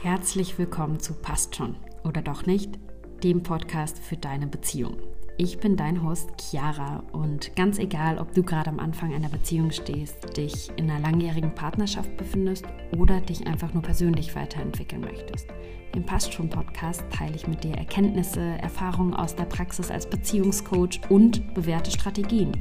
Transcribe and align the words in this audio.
Herzlich 0.00 0.56
willkommen 0.58 1.00
zu 1.00 1.12
Passt 1.12 1.56
schon 1.56 1.74
oder 2.04 2.22
doch 2.22 2.46
nicht, 2.46 2.78
dem 3.24 3.42
Podcast 3.42 3.98
für 3.98 4.16
deine 4.16 4.46
Beziehung. 4.46 4.96
Ich 5.38 5.58
bin 5.58 5.76
dein 5.76 6.04
Host 6.04 6.30
Chiara 6.40 7.02
und 7.10 7.56
ganz 7.56 7.80
egal, 7.80 8.18
ob 8.18 8.32
du 8.32 8.44
gerade 8.44 8.70
am 8.70 8.78
Anfang 8.78 9.12
einer 9.12 9.28
Beziehung 9.28 9.72
stehst, 9.72 10.36
dich 10.36 10.70
in 10.76 10.88
einer 10.88 11.00
langjährigen 11.00 11.52
Partnerschaft 11.52 12.16
befindest 12.16 12.64
oder 12.96 13.20
dich 13.20 13.48
einfach 13.48 13.74
nur 13.74 13.82
persönlich 13.82 14.36
weiterentwickeln 14.36 15.00
möchtest. 15.00 15.48
Im 15.96 16.06
Passt 16.06 16.32
schon 16.32 16.48
Podcast 16.48 17.02
teile 17.10 17.34
ich 17.34 17.48
mit 17.48 17.64
dir 17.64 17.74
Erkenntnisse, 17.74 18.40
Erfahrungen 18.40 19.14
aus 19.14 19.34
der 19.34 19.46
Praxis 19.46 19.90
als 19.90 20.08
Beziehungscoach 20.08 21.00
und 21.08 21.54
bewährte 21.54 21.90
Strategien. 21.90 22.52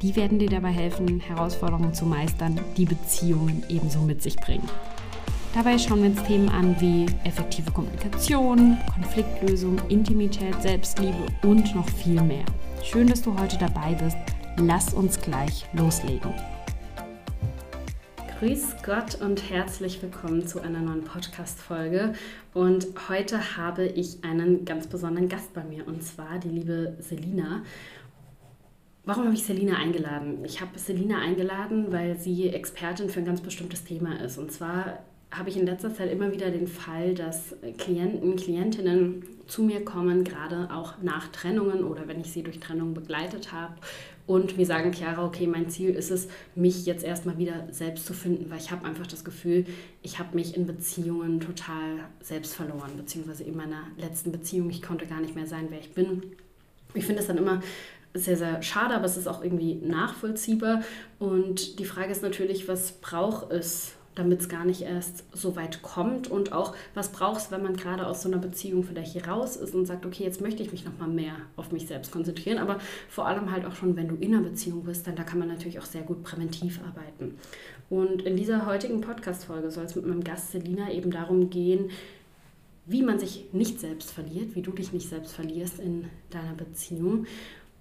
Die 0.00 0.16
werden 0.16 0.38
dir 0.38 0.48
dabei 0.48 0.70
helfen, 0.70 1.20
Herausforderungen 1.20 1.92
zu 1.92 2.06
meistern, 2.06 2.58
die 2.78 2.86
Beziehungen 2.86 3.62
ebenso 3.68 4.00
mit 4.00 4.22
sich 4.22 4.36
bringen. 4.36 4.68
Dabei 5.54 5.76
schauen 5.76 6.02
wir 6.02 6.08
uns 6.08 6.22
Themen 6.22 6.48
an 6.48 6.74
wie 6.80 7.04
effektive 7.24 7.70
Kommunikation, 7.70 8.78
Konfliktlösung, 8.94 9.78
Intimität, 9.90 10.54
Selbstliebe 10.62 11.26
und 11.42 11.74
noch 11.74 11.86
viel 11.90 12.22
mehr. 12.22 12.46
Schön, 12.82 13.06
dass 13.06 13.20
du 13.20 13.38
heute 13.38 13.58
dabei 13.58 13.92
bist. 13.92 14.16
Lass 14.56 14.94
uns 14.94 15.20
gleich 15.20 15.66
loslegen. 15.74 16.32
Grüß 18.38 18.76
Gott 18.82 19.20
und 19.20 19.50
herzlich 19.50 20.00
willkommen 20.00 20.46
zu 20.46 20.58
einer 20.62 20.80
neuen 20.80 21.04
Podcast-Folge. 21.04 22.14
Und 22.54 22.86
heute 23.10 23.58
habe 23.58 23.84
ich 23.84 24.24
einen 24.24 24.64
ganz 24.64 24.86
besonderen 24.86 25.28
Gast 25.28 25.52
bei 25.52 25.64
mir 25.64 25.86
und 25.86 26.02
zwar 26.02 26.38
die 26.38 26.48
liebe 26.48 26.96
Selina. 26.98 27.62
Warum 29.04 29.24
habe 29.24 29.34
ich 29.34 29.44
Selina 29.44 29.76
eingeladen? 29.76 30.46
Ich 30.46 30.62
habe 30.62 30.78
Selina 30.78 31.18
eingeladen, 31.18 31.92
weil 31.92 32.16
sie 32.16 32.48
Expertin 32.48 33.10
für 33.10 33.20
ein 33.20 33.26
ganz 33.26 33.42
bestimmtes 33.42 33.84
Thema 33.84 34.18
ist. 34.18 34.38
Und 34.38 34.50
zwar 34.50 35.00
habe 35.32 35.48
ich 35.48 35.56
in 35.56 35.66
letzter 35.66 35.94
Zeit 35.94 36.12
immer 36.12 36.32
wieder 36.32 36.50
den 36.50 36.68
Fall, 36.68 37.14
dass 37.14 37.56
Klienten, 37.78 38.36
Klientinnen 38.36 39.24
zu 39.46 39.62
mir 39.62 39.84
kommen, 39.84 40.24
gerade 40.24 40.68
auch 40.72 40.94
nach 41.02 41.28
Trennungen 41.28 41.84
oder 41.84 42.06
wenn 42.06 42.20
ich 42.20 42.32
sie 42.32 42.42
durch 42.42 42.60
Trennung 42.60 42.94
begleitet 42.94 43.52
habe 43.52 43.74
und 44.26 44.56
mir 44.56 44.66
sagen, 44.66 44.92
Chiara, 44.92 45.24
okay, 45.24 45.46
mein 45.46 45.68
Ziel 45.68 45.90
ist 45.90 46.10
es, 46.10 46.28
mich 46.54 46.86
jetzt 46.86 47.04
erstmal 47.04 47.38
wieder 47.38 47.66
selbst 47.70 48.06
zu 48.06 48.12
finden, 48.12 48.50
weil 48.50 48.58
ich 48.58 48.70
habe 48.70 48.86
einfach 48.86 49.06
das 49.06 49.24
Gefühl, 49.24 49.64
ich 50.02 50.18
habe 50.18 50.36
mich 50.36 50.56
in 50.56 50.66
Beziehungen 50.66 51.40
total 51.40 52.04
selbst 52.20 52.54
verloren, 52.54 52.92
beziehungsweise 52.96 53.44
in 53.44 53.56
meiner 53.56 53.82
letzten 53.96 54.32
Beziehung, 54.32 54.70
ich 54.70 54.82
konnte 54.82 55.06
gar 55.06 55.20
nicht 55.20 55.34
mehr 55.34 55.46
sein, 55.46 55.66
wer 55.70 55.80
ich 55.80 55.92
bin. 55.92 56.22
Ich 56.94 57.04
finde 57.04 57.22
es 57.22 57.26
dann 57.26 57.38
immer 57.38 57.62
sehr, 58.14 58.36
sehr 58.36 58.62
schade, 58.62 58.94
aber 58.94 59.06
es 59.06 59.16
ist 59.16 59.26
auch 59.26 59.42
irgendwie 59.42 59.74
nachvollziehbar. 59.74 60.82
Und 61.18 61.78
die 61.78 61.84
Frage 61.84 62.12
ist 62.12 62.22
natürlich, 62.22 62.68
was 62.68 62.92
braucht 62.92 63.50
es, 63.50 63.94
damit 64.14 64.40
es 64.40 64.48
gar 64.48 64.64
nicht 64.64 64.82
erst 64.82 65.24
so 65.32 65.56
weit 65.56 65.82
kommt. 65.82 66.30
Und 66.30 66.52
auch, 66.52 66.74
was 66.94 67.12
brauchst, 67.12 67.50
wenn 67.50 67.62
man 67.62 67.76
gerade 67.76 68.06
aus 68.06 68.22
so 68.22 68.28
einer 68.28 68.38
Beziehung 68.38 68.84
vielleicht 68.84 69.12
hier 69.12 69.26
raus 69.26 69.56
ist 69.56 69.74
und 69.74 69.86
sagt, 69.86 70.04
okay, 70.04 70.24
jetzt 70.24 70.40
möchte 70.40 70.62
ich 70.62 70.72
mich 70.72 70.84
nochmal 70.84 71.08
mehr 71.08 71.34
auf 71.56 71.72
mich 71.72 71.86
selbst 71.86 72.12
konzentrieren, 72.12 72.58
aber 72.58 72.78
vor 73.08 73.26
allem 73.26 73.50
halt 73.50 73.64
auch 73.64 73.74
schon, 73.74 73.96
wenn 73.96 74.08
du 74.08 74.16
in 74.16 74.34
einer 74.34 74.42
Beziehung 74.42 74.84
bist, 74.84 75.06
dann 75.06 75.16
da 75.16 75.22
kann 75.22 75.38
man 75.38 75.48
natürlich 75.48 75.78
auch 75.78 75.84
sehr 75.84 76.02
gut 76.02 76.22
präventiv 76.22 76.80
arbeiten. 76.86 77.38
Und 77.88 78.22
in 78.22 78.36
dieser 78.36 78.66
heutigen 78.66 79.00
Podcast-Folge 79.00 79.70
soll 79.70 79.84
es 79.84 79.96
mit 79.96 80.06
meinem 80.06 80.24
Gast 80.24 80.52
Selina 80.52 80.90
eben 80.90 81.10
darum 81.10 81.50
gehen, 81.50 81.90
wie 82.86 83.02
man 83.02 83.18
sich 83.18 83.46
nicht 83.52 83.80
selbst 83.80 84.10
verliert, 84.10 84.54
wie 84.54 84.62
du 84.62 84.72
dich 84.72 84.92
nicht 84.92 85.08
selbst 85.08 85.32
verlierst 85.34 85.78
in 85.78 86.06
deiner 86.30 86.54
Beziehung. 86.54 87.26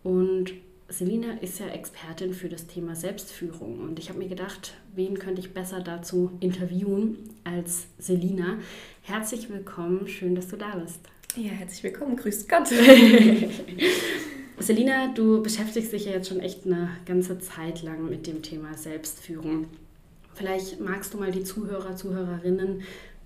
Und 0.03 0.51
Selina 0.91 1.37
ist 1.39 1.59
ja 1.59 1.67
Expertin 1.67 2.33
für 2.33 2.49
das 2.49 2.67
Thema 2.67 2.95
Selbstführung 2.95 3.79
und 3.79 3.97
ich 3.97 4.09
habe 4.09 4.19
mir 4.19 4.27
gedacht, 4.27 4.73
wen 4.93 5.17
könnte 5.17 5.39
ich 5.39 5.53
besser 5.53 5.79
dazu 5.79 6.31
interviewen 6.41 7.17
als 7.45 7.85
Selina. 7.97 8.57
Herzlich 9.01 9.49
willkommen, 9.49 10.07
schön, 10.09 10.35
dass 10.35 10.49
du 10.49 10.57
da 10.57 10.75
bist. 10.75 10.99
Ja, 11.37 11.51
herzlich 11.51 11.83
willkommen, 11.83 12.17
grüß 12.17 12.45
Gott. 12.47 12.67
Selina, 14.59 15.13
du 15.13 15.41
beschäftigst 15.41 15.93
dich 15.93 16.05
ja 16.05 16.11
jetzt 16.11 16.27
schon 16.27 16.41
echt 16.41 16.65
eine 16.65 16.89
ganze 17.05 17.39
Zeit 17.39 17.83
lang 17.83 18.09
mit 18.09 18.27
dem 18.27 18.41
Thema 18.41 18.73
Selbstführung. 18.75 19.67
Vielleicht 20.33 20.81
magst 20.81 21.13
du 21.13 21.17
mal 21.17 21.31
die 21.31 21.43
Zuhörer, 21.43 21.95
Zuhörerinnen 21.95 22.81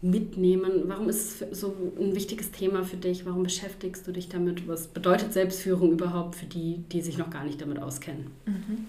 mitnehmen? 0.06 0.84
Warum 0.86 1.10
ist 1.10 1.42
es 1.42 1.60
so 1.60 1.76
ein 2.00 2.16
wichtiges 2.16 2.52
Thema 2.52 2.84
für 2.84 2.98
dich? 2.98 3.26
Warum 3.26 3.44
beschäftigst 3.44 4.06
du 4.08 4.12
dich 4.12 4.30
damit? 4.30 4.68
Was 4.68 4.88
bedeutet 4.88 5.34
Selbstführung 5.34 5.92
überhaupt 5.92 6.36
für 6.36 6.46
die, 6.46 6.84
die 6.92 7.02
sich 7.02 7.18
noch 7.18 7.30
gar 7.30 7.44
nicht 7.44 7.60
damit 7.62 7.80
auskennen? 7.80 8.28
Mhm. 8.46 8.86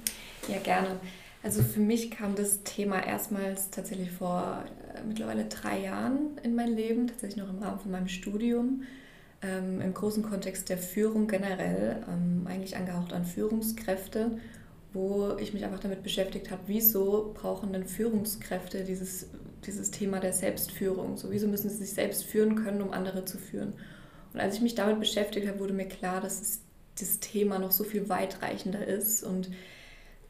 Ja, 0.48 0.58
gerne. 0.58 1.00
Also 1.42 1.62
für 1.62 1.80
mich 1.80 2.10
kam 2.10 2.34
das 2.34 2.62
Thema 2.64 3.04
erstmals 3.04 3.70
tatsächlich 3.70 4.10
vor 4.10 4.64
äh, 4.94 5.00
mittlerweile 5.06 5.44
drei 5.46 5.80
Jahren 5.80 6.38
in 6.42 6.54
mein 6.54 6.74
Leben, 6.74 7.06
tatsächlich 7.06 7.42
noch 7.42 7.52
im 7.52 7.62
Rahmen 7.62 7.78
von 7.78 7.92
meinem 7.92 8.08
Studium, 8.08 8.82
ähm, 9.42 9.80
im 9.80 9.94
großen 9.94 10.22
Kontext 10.22 10.68
der 10.68 10.78
Führung 10.78 11.28
generell, 11.28 12.02
ähm, 12.08 12.46
eigentlich 12.46 12.76
angehaucht 12.76 13.12
an 13.12 13.24
Führungskräfte, 13.24 14.38
wo 14.92 15.36
ich 15.38 15.54
mich 15.54 15.64
einfach 15.64 15.78
damit 15.78 16.02
beschäftigt 16.02 16.50
habe, 16.50 16.62
wieso 16.66 17.32
brauchen 17.34 17.72
denn 17.72 17.84
Führungskräfte 17.84 18.84
dieses 18.84 19.28
dieses 19.64 19.90
Thema 19.90 20.20
der 20.20 20.32
Selbstführung. 20.32 21.16
Sowieso 21.16 21.48
müssen 21.48 21.70
sie 21.70 21.76
sich 21.76 21.92
selbst 21.92 22.24
führen 22.24 22.56
können, 22.56 22.82
um 22.82 22.92
andere 22.92 23.24
zu 23.24 23.38
führen. 23.38 23.74
Und 24.32 24.40
als 24.40 24.56
ich 24.56 24.60
mich 24.60 24.74
damit 24.74 25.00
beschäftigt 25.00 25.48
habe, 25.48 25.60
wurde 25.60 25.72
mir 25.72 25.86
klar, 25.86 26.20
dass 26.20 26.40
es, 26.40 26.60
das 26.98 27.20
Thema 27.20 27.58
noch 27.58 27.72
so 27.72 27.84
viel 27.84 28.08
weitreichender 28.08 28.86
ist. 28.86 29.22
Und 29.22 29.50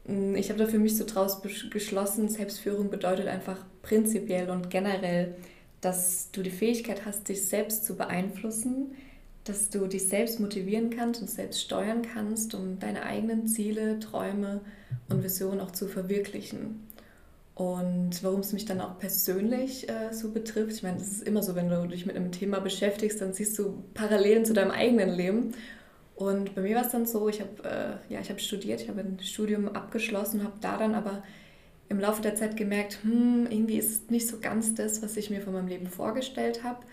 mm, 0.05 0.35
ich 0.35 0.49
habe 0.49 0.59
da 0.59 0.65
für 0.65 0.79
mich 0.79 0.97
so 0.97 1.05
draus 1.05 1.41
geschlossen, 1.41 2.29
Selbstführung 2.29 2.89
bedeutet 2.89 3.27
einfach 3.27 3.65
prinzipiell 3.81 4.49
und 4.49 4.69
generell, 4.69 5.35
dass 5.81 6.31
du 6.31 6.41
die 6.41 6.51
Fähigkeit 6.51 7.05
hast, 7.05 7.29
dich 7.29 7.45
selbst 7.45 7.85
zu 7.85 7.95
beeinflussen, 7.95 8.95
dass 9.43 9.69
du 9.69 9.87
dich 9.87 10.09
selbst 10.09 10.39
motivieren 10.39 10.89
kannst 10.89 11.21
und 11.21 11.29
selbst 11.29 11.61
steuern 11.61 12.01
kannst, 12.01 12.53
um 12.53 12.79
deine 12.79 13.03
eigenen 13.03 13.47
Ziele, 13.47 13.99
Träume 13.99 14.61
und 15.09 15.23
Visionen 15.23 15.61
auch 15.61 15.71
zu 15.71 15.87
verwirklichen. 15.87 16.86
Und 17.57 18.23
warum 18.23 18.41
es 18.41 18.53
mich 18.53 18.65
dann 18.65 18.79
auch 18.81 18.99
persönlich 18.99 19.89
äh, 19.89 20.13
so 20.13 20.29
betrifft, 20.29 20.73
ich 20.73 20.83
meine, 20.83 20.97
es 20.97 21.11
ist 21.11 21.23
immer 21.23 21.41
so, 21.41 21.55
wenn 21.55 21.69
du 21.69 21.87
dich 21.87 22.05
mit 22.05 22.15
einem 22.15 22.31
Thema 22.31 22.59
beschäftigst, 22.59 23.19
dann 23.19 23.33
siehst 23.33 23.57
du 23.57 23.83
Parallelen 23.95 24.45
zu 24.45 24.53
deinem 24.53 24.69
eigenen 24.69 25.09
Leben. 25.09 25.55
Und 26.13 26.53
bei 26.53 26.61
mir 26.61 26.75
war 26.75 26.85
es 26.85 26.91
dann 26.91 27.07
so, 27.07 27.27
ich 27.29 27.41
habe 27.41 27.99
äh, 28.09 28.13
ja, 28.13 28.19
hab 28.19 28.39
studiert, 28.39 28.81
ich 28.81 28.89
habe 28.89 28.99
ein 28.99 29.17
Studium 29.21 29.69
abgeschlossen, 29.69 30.43
habe 30.43 30.53
da 30.61 30.77
dann 30.77 30.93
aber 30.93 31.23
im 31.89 31.99
Laufe 31.99 32.21
der 32.21 32.35
Zeit 32.35 32.57
gemerkt, 32.57 32.99
hm, 33.01 33.47
irgendwie 33.49 33.79
ist 33.79 33.89
es 33.89 34.09
nicht 34.11 34.27
so 34.27 34.37
ganz 34.39 34.75
das, 34.75 35.01
was 35.01 35.17
ich 35.17 35.31
mir 35.31 35.41
von 35.41 35.53
meinem 35.53 35.67
Leben 35.67 35.87
vorgestellt 35.87 36.63
habe. 36.63 36.85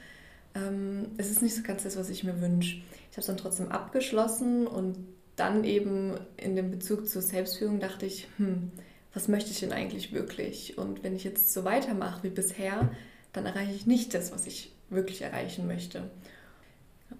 Ähm, 0.54 1.08
es 1.18 1.30
ist 1.30 1.42
nicht 1.42 1.54
so 1.54 1.62
ganz 1.62 1.82
das, 1.82 1.98
was 1.98 2.08
ich 2.08 2.24
mir 2.24 2.40
wünsche. 2.40 2.76
Ich 3.10 3.18
habe 3.18 3.20
es 3.20 3.26
dann 3.26 3.36
trotzdem 3.36 3.68
abgeschlossen 3.68 4.66
und 4.66 4.96
dann 5.36 5.62
eben 5.64 6.14
in 6.38 6.56
dem 6.56 6.70
Bezug 6.70 7.06
zur 7.06 7.20
Selbstführung 7.20 7.80
dachte 7.80 8.06
ich, 8.06 8.28
hm, 8.38 8.70
was 9.14 9.28
möchte 9.28 9.50
ich 9.50 9.60
denn 9.60 9.72
eigentlich 9.72 10.12
wirklich? 10.12 10.76
Und 10.76 11.04
wenn 11.04 11.14
ich 11.14 11.24
jetzt 11.24 11.52
so 11.52 11.64
weitermache 11.64 12.24
wie 12.24 12.30
bisher, 12.30 12.90
dann 13.32 13.46
erreiche 13.46 13.72
ich 13.72 13.86
nicht 13.86 14.12
das, 14.12 14.32
was 14.32 14.46
ich 14.46 14.72
wirklich 14.90 15.22
erreichen 15.22 15.66
möchte. 15.66 16.10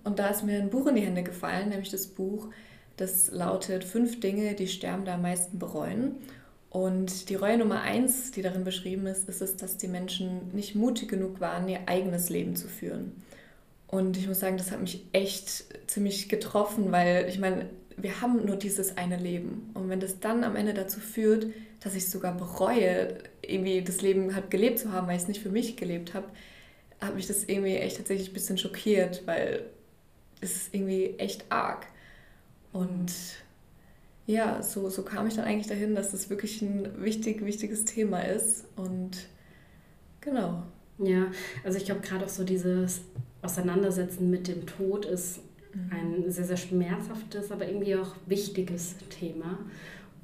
Und 0.03 0.19
da 0.19 0.29
ist 0.29 0.45
mir 0.45 0.59
ein 0.59 0.71
Buch 0.71 0.89
in 0.89 0.97
die 0.97 1.03
Hände 1.03 1.23
gefallen, 1.23 1.69
nämlich 1.69 1.91
das 1.91 2.07
Buch, 2.09 2.49
das 2.97 3.31
lautet 3.31 3.85
Fünf 3.85 4.21
Dinge, 4.21 4.55
die 4.55 4.69
Sterbende 4.69 5.13
am 5.13 5.23
meisten 5.23 5.59
bereuen. 5.59 6.17
Und 6.71 7.29
die 7.29 7.37
Reue 7.37 7.59
Nummer 7.59 7.83
eins, 7.83 8.33
die 8.33 8.43
darin 8.43 8.65
beschrieben 8.65 9.07
ist, 9.07 9.29
ist 9.29 9.41
es, 9.41 9.57
dass 9.57 9.77
die 9.77 9.87
Menschen 9.87 10.53
nicht 10.53 10.75
mutig 10.75 11.09
genug 11.09 11.41
waren, 11.41 11.69
ihr 11.69 11.81
eigenes 11.87 12.29
Leben 12.31 12.57
zu 12.57 12.67
führen. 12.67 13.23
Und 13.87 14.17
ich 14.17 14.27
muss 14.27 14.41
sagen, 14.41 14.57
das 14.57 14.73
hat 14.73 14.81
mich 14.81 15.07
echt 15.13 15.65
ziemlich 15.89 16.29
getroffen, 16.29 16.91
weil 16.91 17.27
ich 17.29 17.39
meine, 17.39 17.67
wir 17.97 18.21
haben 18.21 18.45
nur 18.45 18.57
dieses 18.57 18.97
eine 18.97 19.17
Leben. 19.17 19.71
Und 19.75 19.89
wenn 19.89 20.01
das 20.01 20.19
dann 20.19 20.43
am 20.43 20.57
Ende 20.57 20.75
dazu 20.75 20.99
führt, 20.99 21.47
dass 21.85 21.95
ich 21.95 22.09
sogar 22.09 22.35
bereue, 22.35 23.19
irgendwie 23.43 23.83
das 23.83 24.01
Leben 24.01 24.35
halt 24.35 24.51
gelebt 24.51 24.79
zu 24.79 24.91
haben, 24.91 25.07
weil 25.07 25.17
ich 25.17 25.23
es 25.23 25.29
nicht 25.29 25.43
für 25.43 25.51
mich 25.51 25.77
gelebt 25.77 26.15
habe, 26.15 26.27
hat 27.01 27.15
mich 27.15 27.27
das 27.27 27.45
irgendwie 27.45 27.77
echt 27.77 27.99
tatsächlich 27.99 28.31
ein 28.31 28.35
bisschen 28.35 28.57
schockiert, 28.57 29.27
weil 29.27 29.67
es 30.41 30.57
ist 30.57 30.75
irgendwie 30.75 31.15
echt 31.19 31.45
arg. 31.51 31.87
Und 32.73 33.13
ja, 34.27 34.63
so, 34.63 34.89
so 34.89 35.03
kam 35.03 35.27
ich 35.27 35.35
dann 35.35 35.45
eigentlich 35.45 35.67
dahin, 35.67 35.95
dass 35.95 36.11
das 36.11 36.31
wirklich 36.31 36.63
ein 36.63 37.05
wichtig, 37.05 37.45
wichtiges 37.45 37.85
Thema 37.85 38.21
ist. 38.21 38.65
Und 38.77 39.29
genau. 40.23 40.63
Ja, 40.99 41.27
also 41.65 41.77
ich 41.77 41.85
glaube 41.85 42.01
gerade 42.01 42.25
auch 42.25 42.31
so 42.31 42.45
dieses 42.45 43.03
Auseinandersetzen 43.43 44.31
mit 44.31 44.49
dem 44.49 44.65
Tod 44.65 45.05
ist 45.05 45.41
mhm. 45.75 45.91
ein 45.91 46.31
sehr, 46.31 46.45
sehr 46.45 46.57
schmerzhaftes, 46.57 47.51
aber 47.51 47.67
irgendwie 47.67 47.97
auch 47.97 48.15
wichtiges 48.27 48.95
Thema. 49.11 49.59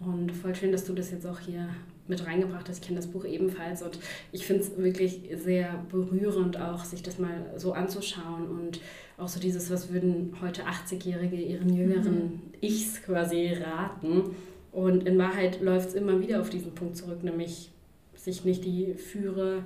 Und 0.00 0.32
voll 0.32 0.55
schön, 0.55 0.73
dass 0.73 0.85
du 0.85 0.94
das 0.94 1.11
jetzt 1.11 1.26
auch 1.26 1.41
hier 1.41 1.69
mit 2.08 2.26
reingebracht 2.26 2.69
hast. 2.69 2.79
Ich 2.79 2.87
kenne 2.87 2.99
das 2.99 3.06
Buch 3.06 3.25
ebenfalls 3.25 3.82
und 3.82 3.99
ich 4.32 4.47
finde 4.47 4.62
es 4.62 4.76
wirklich 4.76 5.31
sehr 5.37 5.85
berührend, 5.91 6.61
auch 6.61 6.85
sich 6.85 7.02
das 7.02 7.19
mal 7.19 7.52
so 7.56 7.73
anzuschauen 7.73 8.49
und 8.49 8.81
auch 9.19 9.29
so 9.29 9.38
dieses, 9.38 9.70
was 9.70 9.93
würden 9.93 10.35
heute 10.41 10.62
80-Jährige 10.64 11.37
ihren 11.37 11.73
jüngeren 11.73 12.14
mhm. 12.14 12.41
Ichs 12.61 13.02
quasi 13.02 13.52
raten. 13.52 14.35
Und 14.73 15.06
in 15.06 15.19
Wahrheit 15.19 15.61
läuft 15.61 15.91
es 15.91 15.94
immer 15.94 16.20
wieder 16.20 16.41
auf 16.41 16.50
diesen 16.50 16.75
Punkt 16.75 16.96
zurück, 16.96 17.23
nämlich 17.23 17.70
sich 18.14 18.44
nicht 18.44 18.64
die 18.64 18.94
Führe 18.94 19.64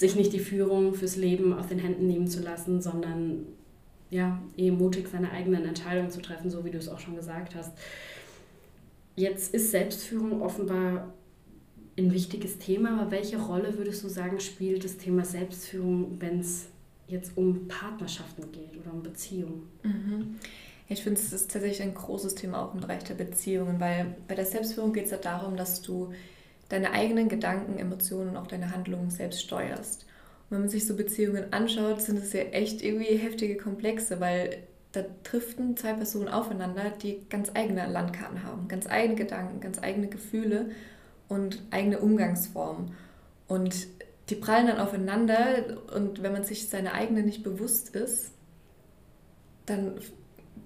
sich 0.00 0.16
nicht 0.16 0.32
die 0.32 0.38
Führung 0.38 0.94
fürs 0.94 1.16
Leben 1.16 1.52
aus 1.52 1.66
den 1.68 1.78
Händen 1.78 2.06
nehmen 2.06 2.26
zu 2.26 2.42
lassen, 2.42 2.80
sondern 2.80 3.46
ja, 4.08 4.40
eben 4.56 4.78
mutig 4.78 5.08
seine 5.08 5.30
eigenen 5.30 5.64
Entscheidungen 5.64 6.10
zu 6.10 6.20
treffen, 6.20 6.50
so 6.50 6.64
wie 6.64 6.70
du 6.70 6.78
es 6.78 6.88
auch 6.88 6.98
schon 6.98 7.16
gesagt 7.16 7.54
hast. 7.54 7.72
Jetzt 9.20 9.52
ist 9.52 9.70
Selbstführung 9.70 10.40
offenbar 10.40 11.12
ein 11.98 12.10
wichtiges 12.10 12.58
Thema, 12.58 12.98
aber 12.98 13.10
welche 13.10 13.38
Rolle 13.38 13.76
würdest 13.76 14.02
du 14.02 14.08
sagen, 14.08 14.40
spielt 14.40 14.82
das 14.82 14.96
Thema 14.96 15.26
Selbstführung, 15.26 16.16
wenn 16.20 16.40
es 16.40 16.68
jetzt 17.06 17.36
um 17.36 17.68
Partnerschaften 17.68 18.50
geht 18.50 18.80
oder 18.80 18.94
um 18.94 19.02
Beziehungen? 19.02 19.68
Mhm. 19.82 20.36
Ich 20.88 21.02
finde, 21.02 21.20
es 21.20 21.34
ist 21.34 21.50
tatsächlich 21.50 21.82
ein 21.82 21.92
großes 21.92 22.34
Thema 22.34 22.64
auch 22.64 22.72
im 22.72 22.80
Bereich 22.80 23.04
der 23.04 23.14
Beziehungen, 23.14 23.78
weil 23.78 24.16
bei 24.26 24.34
der 24.34 24.46
Selbstführung 24.46 24.94
geht 24.94 25.04
es 25.04 25.10
ja 25.10 25.18
darum, 25.18 25.54
dass 25.54 25.82
du 25.82 26.14
deine 26.70 26.92
eigenen 26.92 27.28
Gedanken, 27.28 27.78
Emotionen 27.78 28.30
und 28.30 28.36
auch 28.38 28.46
deine 28.46 28.74
Handlungen 28.74 29.10
selbst 29.10 29.42
steuerst. 29.42 30.06
Und 30.48 30.52
wenn 30.56 30.60
man 30.60 30.70
sich 30.70 30.86
so 30.86 30.96
Beziehungen 30.96 31.52
anschaut, 31.52 32.00
sind 32.00 32.18
es 32.20 32.32
ja 32.32 32.40
echt 32.40 32.82
irgendwie 32.82 33.16
heftige 33.16 33.58
Komplexe, 33.58 34.18
weil 34.18 34.62
da 34.92 35.04
driften 35.22 35.76
zwei 35.76 35.92
Personen 35.92 36.28
aufeinander, 36.28 36.90
die 36.90 37.22
ganz 37.28 37.50
eigene 37.54 37.86
Landkarten 37.86 38.42
haben, 38.42 38.68
ganz 38.68 38.88
eigene 38.88 39.14
Gedanken, 39.14 39.60
ganz 39.60 39.80
eigene 39.80 40.08
Gefühle 40.08 40.70
und 41.28 41.62
eigene 41.70 42.00
Umgangsformen. 42.00 42.92
Und 43.46 43.86
die 44.28 44.34
prallen 44.34 44.66
dann 44.66 44.78
aufeinander 44.78 45.78
und 45.94 46.22
wenn 46.22 46.32
man 46.32 46.44
sich 46.44 46.68
seine 46.68 46.92
eigene 46.92 47.22
nicht 47.22 47.42
bewusst 47.42 47.94
ist, 47.94 48.32
dann 49.66 49.94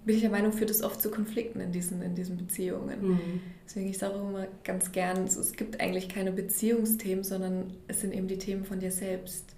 bin 0.05 0.17
ich 0.17 0.23
der 0.23 0.31
Meinung, 0.31 0.53
führt 0.53 0.71
es 0.71 0.83
oft 0.83 1.01
zu 1.01 1.11
Konflikten 1.11 1.61
in 1.61 1.73
diesen, 1.73 2.03
in 2.03 2.15
diesen 2.15 2.37
Beziehungen. 2.37 3.09
Mhm. 3.09 3.41
Deswegen 3.65 3.89
ich 3.89 3.99
sage 3.99 4.15
auch 4.15 4.29
immer 4.29 4.47
ganz 4.63 4.93
gern, 4.93 5.25
es 5.25 5.53
gibt 5.53 5.81
eigentlich 5.81 6.09
keine 6.09 6.33
Beziehungsthemen, 6.33 7.25
sondern 7.25 7.73
es 7.89 8.01
sind 8.03 8.13
eben 8.13 8.29
die 8.29 8.39
Themen 8.39 8.65
von 8.65 8.81
dir 8.81 8.93
selbst. 8.93 9.55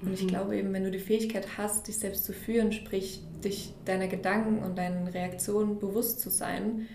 Und 0.00 0.08
mhm. 0.08 0.14
ich 0.14 0.26
glaube 0.26 0.56
eben, 0.56 0.72
wenn 0.72 0.84
du 0.84 0.90
die 0.90 0.98
Fähigkeit 0.98 1.56
hast, 1.56 1.88
dich 1.88 1.98
selbst 1.98 2.24
zu 2.24 2.32
führen, 2.32 2.72
sprich 2.72 3.22
dich 3.42 3.72
deiner 3.84 4.08
Gedanken 4.08 4.58
und 4.58 4.76
deinen 4.78 5.06
Reaktionen 5.06 5.78
bewusst 5.78 6.20
zu 6.20 6.30
sein, 6.30 6.86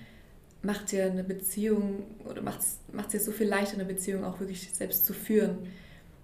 macht 0.61 0.91
dir 0.91 1.05
eine 1.05 1.23
Beziehung 1.23 2.03
oder 2.25 2.41
macht 2.41 2.59
es 2.61 3.07
dir 3.11 3.19
so 3.19 3.31
viel 3.31 3.47
leichter, 3.47 3.75
eine 3.75 3.85
Beziehung 3.85 4.23
auch 4.23 4.39
wirklich 4.39 4.69
selbst 4.73 5.05
zu 5.05 5.13
führen. 5.13 5.59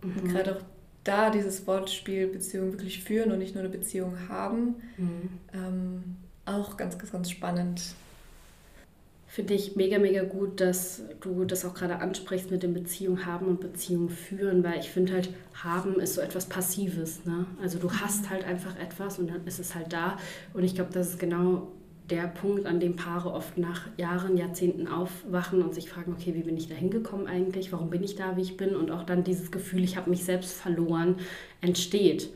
Mhm. 0.03 0.17
Und 0.17 0.27
gerade 0.29 0.57
auch 0.57 0.61
da 1.03 1.29
dieses 1.29 1.65
Wortspiel 1.67 2.27
Beziehung 2.27 2.71
wirklich 2.71 3.03
führen 3.03 3.31
und 3.31 3.39
nicht 3.39 3.55
nur 3.55 3.63
eine 3.63 3.71
Beziehung 3.71 4.27
haben, 4.27 4.75
mhm. 4.97 5.29
ähm, 5.53 6.03
auch 6.45 6.77
ganz, 6.77 6.97
ganz, 6.97 7.11
ganz 7.11 7.31
spannend. 7.31 7.81
Finde 9.35 9.53
ich 9.53 9.75
mega, 9.75 9.99
mega 9.99 10.23
gut, 10.23 10.61
dass 10.61 11.03
du 11.19 11.43
das 11.43 11.65
auch 11.65 11.73
gerade 11.73 11.97
ansprichst 11.97 12.51
mit 12.51 12.63
dem 12.63 12.73
Beziehung 12.73 13.25
haben 13.25 13.47
und 13.47 13.59
Beziehung 13.59 14.07
führen, 14.07 14.63
weil 14.63 14.79
ich 14.79 14.89
finde 14.89 15.11
halt, 15.11 15.29
haben 15.61 15.99
ist 15.99 16.13
so 16.13 16.21
etwas 16.21 16.45
Passives. 16.45 17.25
Ne? 17.25 17.45
Also 17.61 17.77
du 17.77 17.91
hast 17.91 18.23
mhm. 18.23 18.29
halt 18.29 18.45
einfach 18.45 18.79
etwas 18.79 19.19
und 19.19 19.29
dann 19.29 19.45
ist 19.45 19.59
es 19.59 19.75
halt 19.75 19.91
da. 19.91 20.17
Und 20.53 20.63
ich 20.63 20.73
glaube, 20.73 20.93
das 20.93 21.09
ist 21.09 21.19
genau 21.19 21.67
der 22.09 22.27
Punkt, 22.27 22.65
an 22.65 22.79
dem 22.79 22.95
Paare 22.95 23.33
oft 23.33 23.57
nach 23.57 23.89
Jahren, 23.97 24.37
Jahrzehnten 24.37 24.87
aufwachen 24.87 25.61
und 25.61 25.75
sich 25.75 25.89
fragen, 25.89 26.13
okay, 26.13 26.33
wie 26.33 26.43
bin 26.43 26.55
ich 26.55 26.69
da 26.69 26.75
hingekommen 26.75 27.27
eigentlich? 27.27 27.73
Warum 27.73 27.89
bin 27.89 28.05
ich 28.05 28.15
da, 28.15 28.37
wie 28.37 28.41
ich 28.41 28.55
bin? 28.55 28.73
Und 28.73 28.89
auch 28.89 29.03
dann 29.03 29.25
dieses 29.25 29.51
Gefühl, 29.51 29.83
ich 29.83 29.97
habe 29.97 30.11
mich 30.11 30.23
selbst 30.23 30.53
verloren, 30.53 31.17
entsteht. 31.59 32.29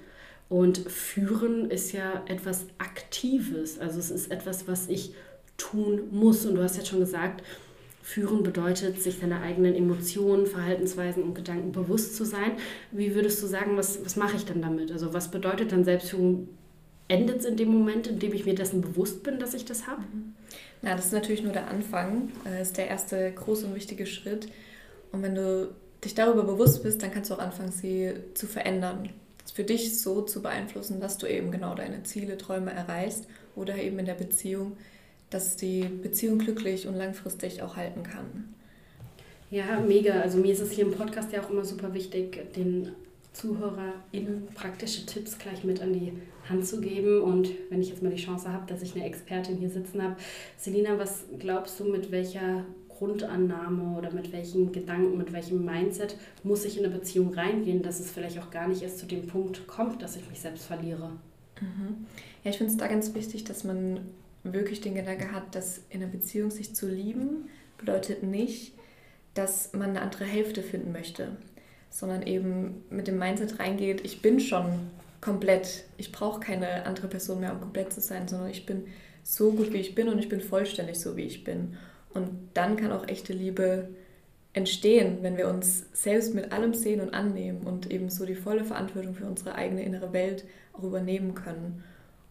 Und 0.50 0.80
führen 0.80 1.72
ist 1.72 1.94
ja 1.94 2.24
etwas 2.26 2.66
Aktives. 2.78 3.80
Also 3.80 4.00
es 4.00 4.12
ist 4.12 4.32
etwas, 4.32 4.68
was 4.68 4.90
ich 4.90 5.14
tun 5.60 6.02
muss. 6.12 6.46
Und 6.46 6.56
du 6.56 6.64
hast 6.64 6.78
jetzt 6.78 6.88
schon 6.88 7.00
gesagt, 7.00 7.44
führen 8.02 8.42
bedeutet, 8.42 9.00
sich 9.02 9.20
seiner 9.20 9.42
eigenen 9.42 9.76
Emotionen, 9.76 10.48
Verhaltensweisen 10.48 11.22
und 11.22 11.36
Gedanken 11.36 11.72
bewusst 11.72 12.16
zu 12.16 12.26
sein. 12.26 12.54
Wie 12.92 13.14
würdest 13.14 13.44
du 13.44 13.48
sagen, 13.48 13.78
was, 13.78 14.04
was 14.04 14.16
mache 14.16 14.36
ich 14.36 14.46
dann 14.46 14.64
damit? 14.64 14.92
Also 14.92 15.14
was 15.14 15.30
bedeutet 15.30 15.72
dann 15.72 15.84
Selbstführung? 15.84 16.50
Endet 17.08 17.40
es 17.40 17.46
in 17.46 17.58
dem 17.58 17.70
Moment, 17.70 18.08
in 18.08 18.20
dem 18.20 18.34
ich 18.34 18.46
mir 18.46 18.56
dessen 18.56 18.82
bewusst 18.82 19.22
bin, 19.22 19.40
dass 19.40 19.54
ich 19.54 19.66
das 19.66 19.88
habe? 19.88 20.02
Mhm. 20.02 20.34
Na, 20.82 20.96
das 20.96 21.08
ist 21.08 21.14
natürlich 21.14 21.44
nur 21.44 21.54
der 21.54 21.68
Anfang. 21.68 22.32
Das 22.44 22.54
äh, 22.54 22.62
ist 22.62 22.78
der 22.78 22.88
erste 22.88 23.32
große 23.32 23.68
und 23.68 23.76
wichtige 23.76 24.06
Schritt. 24.06 24.48
Und 25.12 25.22
wenn 25.22 25.36
du 25.36 25.70
dich 26.04 26.16
darüber 26.16 26.44
bewusst 26.44 26.82
bist, 26.82 27.04
dann 27.04 27.12
kannst 27.12 27.30
du 27.30 27.36
auch 27.36 27.40
anfangen, 27.40 27.72
sie 27.72 28.14
zu 28.34 28.48
verändern 28.48 29.10
für 29.52 29.64
dich 29.64 30.00
so 30.00 30.22
zu 30.22 30.42
beeinflussen, 30.42 31.00
dass 31.00 31.18
du 31.18 31.28
eben 31.28 31.52
genau 31.52 31.76
deine 31.76 32.04
Ziele, 32.04 32.38
Träume 32.38 32.72
erreichst 32.72 33.26
oder 33.56 33.76
eben 33.78 34.00
in 34.00 34.06
der 34.06 34.14
Beziehung, 34.14 34.78
dass 35.30 35.56
die 35.56 35.82
Beziehung 35.82 36.40
glücklich 36.40 36.88
und 36.88 36.96
langfristig 36.96 37.62
auch 37.62 37.76
halten 37.76 38.04
kann. 38.04 38.54
Ja, 39.52 39.80
mega. 39.80 40.22
Also 40.22 40.38
mir 40.38 40.54
ist 40.54 40.60
es 40.60 40.72
hier 40.72 40.86
im 40.86 40.92
Podcast 40.92 41.32
ja 41.32 41.42
auch 41.42 41.50
immer 41.50 41.66
super 41.66 41.94
wichtig, 41.94 42.54
den 42.56 42.92
ZuhörerInnen 43.34 44.48
praktische 44.54 45.06
Tipps 45.06 45.38
gleich 45.38 45.64
mit 45.64 45.82
an 45.82 45.94
die 45.94 46.14
Hand 46.48 46.66
zu 46.66 46.82
geben. 46.82 47.22
Und 47.22 47.50
wenn 47.70 47.82
ich 47.82 47.90
jetzt 47.90 48.04
mal 48.04 48.12
die 48.12 48.22
Chance 48.22 48.52
habe, 48.52 48.66
dass 48.68 48.82
ich 48.82 48.96
eine 48.96 49.06
Expertin 49.06 49.58
hier 49.58 49.70
sitzen 49.70 50.02
habe, 50.02 50.16
Selina, 50.58 50.98
was 50.98 51.26
glaubst 51.40 51.80
du, 51.80 51.86
mit 51.86 52.12
welcher 52.12 52.66
Grundannahme 52.90 53.98
oder 53.98 54.12
mit 54.12 54.34
welchen 54.34 54.72
Gedanken, 54.72 55.18
mit 55.18 55.32
welchem 55.32 55.64
Mindset 55.64 56.18
muss 56.44 56.66
ich 56.66 56.78
in 56.78 56.86
eine 56.86 56.94
Beziehung 56.94 57.34
reingehen, 57.34 57.82
dass 57.82 58.00
es 58.00 58.12
vielleicht 58.12 58.38
auch 58.40 58.52
gar 58.52 58.68
nicht 58.68 58.82
erst 58.82 59.00
zu 59.00 59.06
dem 59.06 59.26
Punkt 59.26 59.68
kommt, 59.68 60.02
dass 60.02 60.18
ich 60.18 60.30
mich 60.30 60.42
selbst 60.42 60.66
verliere. 60.66 61.12
Mhm. 61.62 62.06
Ja, 62.44 62.52
ich 62.52 62.58
finde 62.58 62.74
es 62.74 62.78
da 62.78 62.88
ganz 62.88 63.14
wichtig, 63.16 63.46
dass 63.46 63.64
man 63.64 64.02
wirklich 64.44 64.82
den 64.82 64.96
Gedanke 64.96 65.32
hat, 65.32 65.56
dass 65.56 65.82
in 65.90 66.02
einer 66.02 66.12
Beziehung 66.12 66.52
sich 66.52 66.76
zu 66.76 66.88
lieben 66.88 67.50
bedeutet 67.78 68.24
nicht, 68.24 68.74
dass 69.34 69.74
man 69.74 69.90
eine 69.90 70.02
andere 70.02 70.26
Hälfte 70.26 70.64
finden 70.64 70.92
möchte, 70.92 71.38
sondern 71.90 72.24
eben 72.24 72.84
mit 72.90 73.08
dem 73.08 73.18
Mindset 73.18 73.60
reingeht, 73.60 74.02
ich 74.04 74.22
bin 74.22 74.40
schon 74.40 74.90
komplett, 75.22 75.86
ich 75.98 76.12
brauche 76.12 76.40
keine 76.40 76.86
andere 76.86 77.08
Person 77.08 77.42
mehr, 77.42 77.54
um 77.54 77.60
komplett 77.60 77.94
zu 77.94 78.02
sein, 78.02 78.28
sondern 78.28 78.50
ich 78.50 78.66
bin 78.66 78.86
so 79.24 79.52
gut, 79.52 79.74
wie 79.74 79.78
ich 79.78 79.96
bin 79.96 80.10
und 80.10 80.20
ich 80.20 80.30
bin 80.30 80.42
vollständig 80.42 81.00
so, 81.00 81.18
wie 81.18 81.24
ich 81.24 81.44
bin. 81.44 81.78
Und 82.14 82.30
dann 82.54 82.78
kann 82.78 82.92
auch 82.92 83.08
echte 83.08 83.34
Liebe 83.34 83.90
entstehen, 84.54 85.20
wenn 85.22 85.38
wir 85.38 85.48
uns 85.48 85.86
selbst 85.94 86.34
mit 86.34 86.52
allem 86.52 86.74
sehen 86.74 87.02
und 87.02 87.14
annehmen 87.14 87.62
und 87.62 87.92
eben 87.92 88.10
so 88.10 88.26
die 88.26 88.36
volle 88.36 88.64
Verantwortung 88.64 89.14
für 89.14 89.26
unsere 89.26 89.56
eigene 89.56 89.84
innere 89.84 90.12
Welt 90.14 90.46
auch 90.74 90.84
übernehmen 90.84 91.36
können. 91.36 91.84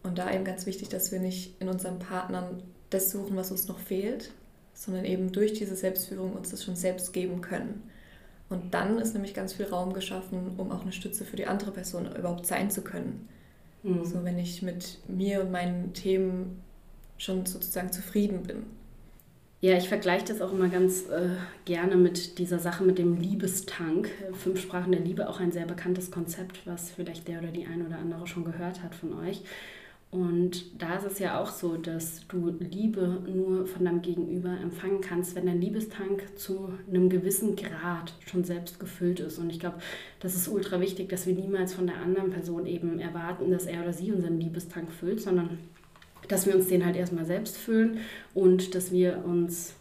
Und 0.03 0.17
da 0.17 0.31
eben 0.33 0.45
ganz 0.45 0.65
wichtig, 0.65 0.89
dass 0.89 1.11
wir 1.11 1.19
nicht 1.19 1.59
in 1.61 1.67
unseren 1.67 1.99
Partnern 1.99 2.63
das 2.89 3.11
suchen, 3.11 3.35
was 3.35 3.51
uns 3.51 3.67
noch 3.67 3.79
fehlt, 3.79 4.31
sondern 4.73 5.05
eben 5.05 5.31
durch 5.31 5.53
diese 5.53 5.75
Selbstführung 5.75 6.33
uns 6.33 6.51
das 6.51 6.63
schon 6.63 6.75
selbst 6.75 7.11
geben 7.13 7.41
können. 7.41 7.83
Und 8.49 8.73
dann 8.73 8.97
ist 8.97 9.13
nämlich 9.13 9.33
ganz 9.33 9.53
viel 9.53 9.65
Raum 9.65 9.93
geschaffen, 9.93 10.53
um 10.57 10.71
auch 10.71 10.81
eine 10.81 10.91
Stütze 10.91 11.23
für 11.23 11.35
die 11.35 11.45
andere 11.45 11.71
Person 11.71 12.09
überhaupt 12.15 12.45
sein 12.45 12.71
zu 12.71 12.81
können. 12.81 13.27
Mhm. 13.83 14.05
So, 14.05 14.23
wenn 14.23 14.39
ich 14.39 14.61
mit 14.61 14.99
mir 15.07 15.41
und 15.41 15.51
meinen 15.51 15.93
Themen 15.93 16.61
schon 17.17 17.45
sozusagen 17.45 17.91
zufrieden 17.91 18.43
bin. 18.43 18.63
Ja, 19.61 19.75
ich 19.77 19.89
vergleiche 19.89 20.25
das 20.25 20.41
auch 20.41 20.53
immer 20.53 20.69
ganz 20.69 21.09
äh, 21.09 21.31
gerne 21.65 21.97
mit 21.97 22.39
dieser 22.39 22.59
Sache 22.59 22.85
mit 22.85 22.97
dem 22.97 23.17
Liebestank. 23.17 24.09
Fünf 24.33 24.61
Sprachen 24.61 24.93
der 24.93 25.01
Liebe, 25.01 25.27
auch 25.27 25.41
ein 25.41 25.51
sehr 25.51 25.65
bekanntes 25.65 26.11
Konzept, 26.11 26.65
was 26.65 26.91
vielleicht 26.91 27.27
der 27.27 27.39
oder 27.39 27.51
die 27.51 27.67
eine 27.67 27.85
oder 27.85 27.97
andere 27.97 28.25
schon 28.25 28.45
gehört 28.45 28.81
hat 28.81 28.95
von 28.95 29.13
euch. 29.19 29.43
Und 30.11 30.81
da 30.81 30.95
ist 30.95 31.05
es 31.05 31.19
ja 31.19 31.39
auch 31.39 31.51
so, 31.51 31.77
dass 31.77 32.27
du 32.27 32.49
Liebe 32.59 33.21
nur 33.27 33.67
von 33.67 33.85
deinem 33.85 34.01
Gegenüber 34.01 34.49
empfangen 34.59 35.01
kannst, 35.01 35.35
wenn 35.35 35.45
dein 35.45 35.61
Liebestank 35.61 36.35
zu 36.35 36.73
einem 36.87 37.09
gewissen 37.09 37.55
Grad 37.55 38.13
schon 38.25 38.43
selbst 38.43 38.79
gefüllt 38.79 39.19
ist. 39.19 39.37
Und 39.37 39.51
ich 39.51 39.59
glaube, 39.59 39.77
das 40.19 40.35
ist 40.35 40.47
ultra 40.47 40.81
wichtig, 40.81 41.09
dass 41.09 41.27
wir 41.27 41.35
niemals 41.35 41.75
von 41.75 41.85
der 41.85 41.97
anderen 41.97 42.31
Person 42.31 42.65
eben 42.65 42.99
erwarten, 42.99 43.51
dass 43.51 43.67
er 43.67 43.83
oder 43.83 43.93
sie 43.93 44.11
unseren 44.11 44.39
Liebestank 44.39 44.91
füllt, 44.91 45.21
sondern 45.21 45.59
dass 46.27 46.47
wir 46.47 46.55
uns 46.55 46.67
den 46.67 46.85
halt 46.85 46.95
erstmal 46.95 47.25
selbst 47.25 47.57
füllen 47.57 47.99
und 48.33 48.73
dass 48.73 48.91
wir 48.91 49.23
uns 49.25 49.75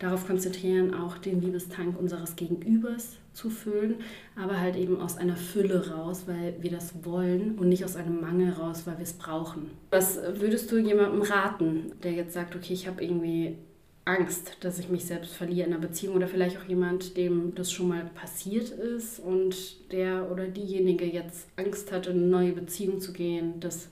darauf 0.00 0.26
konzentrieren, 0.26 0.92
auch 0.92 1.18
den 1.18 1.40
Liebestank 1.40 1.98
unseres 1.98 2.34
Gegenübers 2.34 3.16
zu 3.36 3.50
füllen, 3.50 3.96
aber 4.34 4.58
halt 4.58 4.76
eben 4.76 5.00
aus 5.00 5.18
einer 5.18 5.36
Fülle 5.36 5.90
raus, 5.90 6.24
weil 6.26 6.54
wir 6.60 6.70
das 6.70 7.04
wollen 7.04 7.58
und 7.58 7.68
nicht 7.68 7.84
aus 7.84 7.94
einem 7.94 8.20
Mangel 8.20 8.52
raus, 8.52 8.82
weil 8.86 8.96
wir 8.96 9.04
es 9.04 9.12
brauchen. 9.12 9.70
Was 9.90 10.18
würdest 10.40 10.72
du 10.72 10.78
jemandem 10.78 11.22
raten, 11.22 11.92
der 12.02 12.12
jetzt 12.12 12.32
sagt, 12.32 12.56
okay, 12.56 12.72
ich 12.72 12.88
habe 12.88 13.04
irgendwie 13.04 13.58
Angst, 14.06 14.56
dass 14.60 14.78
ich 14.78 14.88
mich 14.88 15.04
selbst 15.04 15.34
verliere 15.34 15.66
in 15.66 15.74
einer 15.74 15.82
Beziehung 15.82 16.14
oder 16.14 16.28
vielleicht 16.28 16.56
auch 16.58 16.64
jemand, 16.64 17.16
dem 17.16 17.54
das 17.54 17.72
schon 17.72 17.88
mal 17.88 18.08
passiert 18.14 18.70
ist 18.70 19.18
und 19.18 19.92
der 19.92 20.30
oder 20.30 20.46
diejenige 20.46 21.04
jetzt 21.04 21.48
Angst 21.56 21.92
hat, 21.92 22.06
in 22.06 22.18
eine 22.18 22.26
neue 22.26 22.52
Beziehung 22.52 23.00
zu 23.00 23.12
gehen, 23.12 23.58
dass 23.60 23.88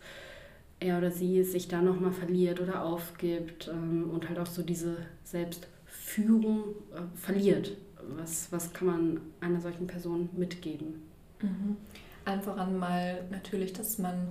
er 0.78 0.98
oder 0.98 1.10
sie 1.10 1.42
sich 1.42 1.68
da 1.68 1.82
nochmal 1.82 2.12
verliert 2.12 2.60
oder 2.60 2.84
aufgibt 2.84 3.68
ähm, 3.72 4.08
und 4.10 4.28
halt 4.28 4.38
auch 4.38 4.46
so 4.46 4.62
diese 4.62 4.96
Selbstführung 5.24 6.60
äh, 6.92 7.16
verliert. 7.16 7.76
Was, 8.16 8.50
was 8.52 8.72
kann 8.72 8.86
man 8.86 9.20
einer 9.40 9.60
solchen 9.60 9.86
Person 9.86 10.28
mitgeben? 10.32 11.02
Mhm. 11.40 11.76
Allen 12.24 12.42
voran 12.42 12.78
mal 12.78 13.24
natürlich, 13.30 13.72
dass 13.72 13.98
man 13.98 14.28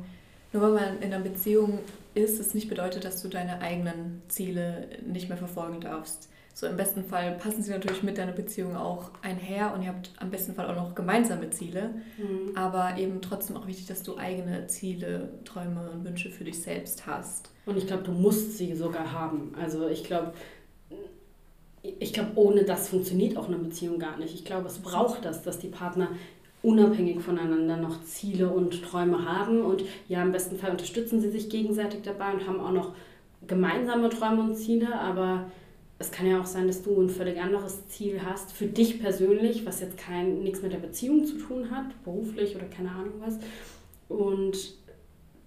nur 0.54 0.62
weil 0.62 0.72
man 0.72 1.02
in 1.02 1.12
einer 1.12 1.24
Beziehung 1.24 1.80
ist, 2.14 2.40
es 2.40 2.54
nicht 2.54 2.70
bedeutet, 2.70 3.04
dass 3.06 3.22
du 3.22 3.28
deine 3.28 3.60
eigenen 3.60 4.22
Ziele 4.28 4.88
nicht 5.06 5.28
mehr 5.28 5.38
verfolgen 5.38 5.82
darfst. 5.82 6.30
So 6.54 6.68
im 6.68 6.78
besten 6.78 7.04
Fall 7.04 7.32
passen 7.40 7.64
sie 7.64 7.72
natürlich 7.72 8.04
mit 8.04 8.20
deiner 8.20 8.32
Beziehung 8.32 8.76
auch 8.76 9.10
einher 9.24 9.74
und 9.74 9.82
ihr 9.82 9.88
habt 9.88 10.12
am 10.20 10.30
besten 10.30 10.54
Fall 10.54 10.68
auch 10.68 10.76
noch 10.76 10.94
gemeinsame 10.94 11.50
Ziele. 11.50 11.96
Mhm. 12.20 12.56
Aber 12.56 12.98
eben 12.98 13.22
trotzdem 13.22 13.58
auch 13.58 13.66
wichtig, 13.66 13.88
dass 13.88 14.04
du 14.04 14.18
eigene 14.20 14.68
Ziele, 14.68 15.30
Träume 15.46 15.90
und 15.90 16.06
Wünsche 16.06 16.30
für 16.30 16.44
dich 16.44 16.62
selbst 16.62 17.08
hast. 17.08 17.50
Und 17.66 17.76
ich 17.78 17.88
glaube, 17.88 18.04
du 18.04 18.12
musst 18.12 18.56
sie 18.60 18.76
sogar 18.76 19.12
haben. 19.12 19.56
Also 19.60 19.88
ich 19.88 20.04
glaube, 20.04 20.34
ich 21.84 22.14
glaube, 22.14 22.32
ohne 22.36 22.64
das 22.64 22.90
funktioniert 22.90 23.38
auch 23.38 23.48
eine 23.48 23.58
Beziehung 23.58 24.00
gar 24.00 24.18
nicht. 24.18 24.34
Ich 24.34 24.46
glaube, 24.46 24.68
es 24.68 24.80
braucht 24.80 25.26
das, 25.26 25.44
dass 25.44 25.60
die 25.60 25.68
Partner 25.68 26.08
unabhängig 26.62 27.20
voneinander 27.20 27.76
noch 27.76 28.04
Ziele 28.06 28.50
und 28.50 28.82
Träume 28.84 29.26
haben. 29.26 29.62
Und 29.62 29.84
ja, 30.08 30.24
im 30.24 30.32
besten 30.32 30.58
Fall 30.58 30.72
unterstützen 30.72 31.20
sie 31.20 31.30
sich 31.30 31.50
gegenseitig 31.50 32.02
dabei 32.04 32.34
und 32.34 32.48
haben 32.48 32.62
auch 32.62 32.72
noch 32.72 32.94
gemeinsame 33.48 34.10
Träume 34.10 34.44
und 34.44 34.56
Ziele. 34.56 34.98
Aber 34.98 35.52
es 36.00 36.10
kann 36.10 36.26
ja 36.26 36.40
auch 36.40 36.46
sein, 36.46 36.68
dass 36.68 36.82
du 36.82 37.02
ein 37.02 37.10
völlig 37.10 37.40
anderes 37.40 37.88
Ziel 37.90 38.22
hast 38.26 38.54
für 38.54 38.66
dich 38.66 39.02
persönlich, 39.02 39.66
was 39.66 39.82
jetzt 39.82 39.98
kein 39.98 40.42
nichts 40.42 40.62
mit 40.62 40.72
der 40.72 40.78
Beziehung 40.78 41.26
zu 41.26 41.38
tun 41.38 41.70
hat, 41.70 42.02
beruflich 42.06 42.56
oder 42.56 42.66
keine 42.66 42.92
Ahnung 42.92 43.14
was. 43.20 43.40
Und 44.08 44.76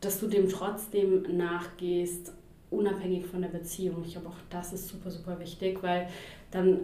dass 0.02 0.20
du 0.20 0.26
dem 0.26 0.50
trotzdem 0.50 1.24
nachgehst, 1.34 2.32
unabhängig 2.70 3.26
von 3.26 3.42
der 3.42 3.48
Beziehung. 3.48 4.02
Ich 4.04 4.12
glaube, 4.12 4.28
auch 4.28 4.38
das 4.50 4.72
ist 4.72 4.88
super, 4.88 5.10
super 5.10 5.38
wichtig, 5.38 5.82
weil 5.82 6.08
dann 6.50 6.80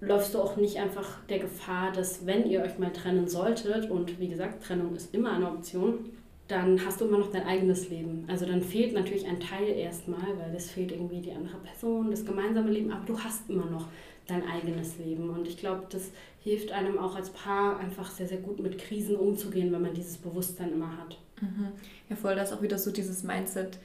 läufst 0.00 0.34
du 0.34 0.40
auch 0.40 0.56
nicht 0.56 0.78
einfach 0.78 1.20
der 1.28 1.38
Gefahr, 1.38 1.92
dass 1.92 2.26
wenn 2.26 2.48
ihr 2.48 2.62
euch 2.62 2.78
mal 2.78 2.92
trennen 2.92 3.28
solltet, 3.28 3.90
und 3.90 4.18
wie 4.18 4.28
gesagt, 4.28 4.64
Trennung 4.64 4.94
ist 4.94 5.14
immer 5.14 5.32
eine 5.32 5.48
Option, 5.48 6.10
dann 6.48 6.84
hast 6.84 7.00
du 7.00 7.06
immer 7.06 7.18
noch 7.18 7.30
dein 7.30 7.46
eigenes 7.46 7.88
Leben. 7.88 8.24
Also 8.28 8.44
dann 8.44 8.62
fehlt 8.62 8.94
natürlich 8.94 9.26
ein 9.26 9.40
Teil 9.40 9.68
erstmal, 9.68 10.38
weil 10.38 10.54
es 10.54 10.70
fehlt 10.70 10.92
irgendwie 10.92 11.20
die 11.20 11.32
andere 11.32 11.56
Person, 11.58 12.10
das 12.10 12.24
gemeinsame 12.24 12.70
Leben, 12.70 12.92
aber 12.92 13.06
du 13.06 13.18
hast 13.18 13.48
immer 13.48 13.66
noch 13.66 13.86
dein 14.26 14.46
eigenes 14.46 14.98
Leben. 14.98 15.30
Und 15.30 15.46
ich 15.46 15.56
glaube, 15.56 15.86
das 15.88 16.10
hilft 16.40 16.72
einem 16.72 16.98
auch 16.98 17.14
als 17.14 17.30
Paar 17.30 17.78
einfach 17.78 18.10
sehr, 18.10 18.26
sehr 18.26 18.38
gut 18.38 18.60
mit 18.60 18.78
Krisen 18.78 19.16
umzugehen, 19.16 19.72
wenn 19.72 19.82
man 19.82 19.94
dieses 19.94 20.18
Bewusstsein 20.18 20.72
immer 20.72 20.96
hat. 20.98 21.18
Mhm. 21.40 21.68
Ja, 22.10 22.16
voll, 22.16 22.34
das 22.34 22.50
ist 22.50 22.56
auch 22.56 22.62
wieder 22.62 22.78
so 22.78 22.90
dieses 22.90 23.22
Mindset, 23.22 23.78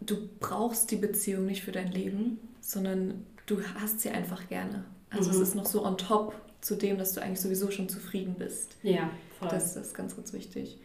du 0.00 0.28
brauchst 0.40 0.90
die 0.90 0.96
Beziehung 0.96 1.46
nicht 1.46 1.62
für 1.62 1.72
dein 1.72 1.92
Leben, 1.92 2.38
sondern 2.60 3.26
du 3.46 3.60
hast 3.80 4.00
sie 4.00 4.10
einfach 4.10 4.48
gerne. 4.48 4.84
Also 5.10 5.30
mhm. 5.30 5.36
es 5.36 5.48
ist 5.48 5.54
noch 5.54 5.66
so 5.66 5.84
on 5.84 5.96
top 5.98 6.34
zu 6.60 6.74
dem, 6.74 6.98
dass 6.98 7.12
du 7.12 7.22
eigentlich 7.22 7.40
sowieso 7.40 7.70
schon 7.70 7.88
zufrieden 7.88 8.34
bist. 8.38 8.76
Ja, 8.82 9.10
voll. 9.38 9.48
Das, 9.48 9.74
das 9.74 9.88
ist 9.88 9.94
ganz, 9.94 10.16
ganz 10.16 10.32
wichtig. 10.32 10.78